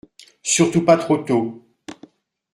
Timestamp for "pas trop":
0.83-1.17